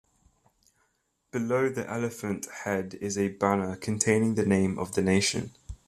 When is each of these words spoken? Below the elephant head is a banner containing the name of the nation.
Below 1.29 1.69
the 1.69 1.87
elephant 1.87 2.47
head 2.63 2.95
is 3.01 3.19
a 3.19 3.27
banner 3.27 3.75
containing 3.75 4.33
the 4.33 4.47
name 4.47 4.79
of 4.79 4.95
the 4.95 5.03
nation. 5.03 5.51